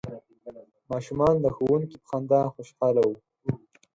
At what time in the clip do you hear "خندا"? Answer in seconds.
2.09-2.41